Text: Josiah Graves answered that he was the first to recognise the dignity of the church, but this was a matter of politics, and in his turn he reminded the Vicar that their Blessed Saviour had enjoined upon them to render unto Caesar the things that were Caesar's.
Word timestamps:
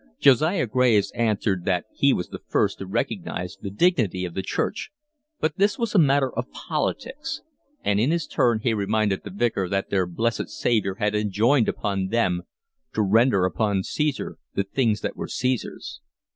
Josiah 0.19 0.65
Graves 0.65 1.11
answered 1.11 1.63
that 1.65 1.85
he 1.93 2.11
was 2.11 2.29
the 2.29 2.41
first 2.47 2.79
to 2.79 2.87
recognise 2.87 3.57
the 3.61 3.69
dignity 3.69 4.25
of 4.25 4.33
the 4.33 4.41
church, 4.41 4.89
but 5.39 5.57
this 5.57 5.77
was 5.77 5.93
a 5.93 5.99
matter 5.99 6.33
of 6.33 6.49
politics, 6.49 7.41
and 7.83 7.99
in 7.99 8.09
his 8.09 8.25
turn 8.25 8.61
he 8.63 8.73
reminded 8.73 9.21
the 9.23 9.29
Vicar 9.29 9.69
that 9.69 9.91
their 9.91 10.07
Blessed 10.07 10.49
Saviour 10.49 10.95
had 10.95 11.13
enjoined 11.13 11.69
upon 11.69 12.07
them 12.07 12.41
to 12.95 13.03
render 13.03 13.45
unto 13.61 13.83
Caesar 13.83 14.39
the 14.55 14.63
things 14.63 15.01
that 15.01 15.15
were 15.15 15.27
Caesar's. 15.27 16.01